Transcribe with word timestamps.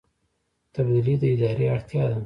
تبدیلي 0.75 1.15
د 1.21 1.23
ادارې 1.33 1.65
اړتیا 1.75 2.03
ده 2.09 2.17